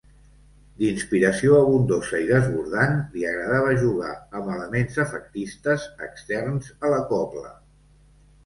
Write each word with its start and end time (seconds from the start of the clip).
D'inspiració 0.77 1.57
abundosa 1.65 2.21
i 2.23 2.25
desbordant, 2.31 2.97
li 3.17 3.27
agradava 3.33 3.75
jugar 3.83 4.15
amb 4.41 4.49
elements 4.55 4.97
efectistes 5.07 5.87
externs 6.09 6.73
a 6.89 6.95
la 6.97 7.03
cobla. 7.13 7.55